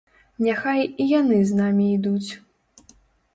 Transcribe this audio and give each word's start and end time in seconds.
Няхай 0.45 0.81
і 1.05 1.07
яны 1.19 1.37
з 1.51 1.59
намі 1.59 1.85
ідуць. 1.99 2.31